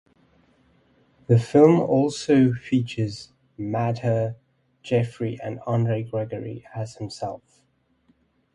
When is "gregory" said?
6.01-6.65